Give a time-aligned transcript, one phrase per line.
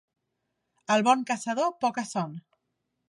[0.95, 2.35] El bon caçador, poca son.